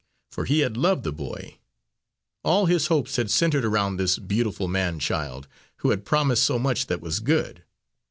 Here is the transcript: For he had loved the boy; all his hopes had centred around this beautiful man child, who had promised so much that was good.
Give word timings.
For 0.31 0.45
he 0.45 0.61
had 0.61 0.77
loved 0.77 1.03
the 1.03 1.11
boy; 1.13 1.59
all 2.43 2.65
his 2.65 2.87
hopes 2.87 3.17
had 3.17 3.29
centred 3.29 3.63
around 3.63 3.97
this 3.97 4.17
beautiful 4.17 4.67
man 4.67 4.97
child, 4.97 5.47
who 5.77 5.91
had 5.91 6.05
promised 6.05 6.43
so 6.43 6.57
much 6.57 6.87
that 6.87 7.01
was 7.01 7.19
good. 7.19 7.61